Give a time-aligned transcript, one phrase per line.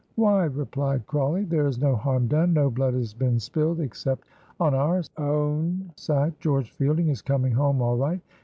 [0.15, 4.27] "Why," replied Crawley, "there is no harm done, no blood has been spilled except
[4.59, 6.33] on our own side.
[6.39, 8.19] George Fielding is coming home all right.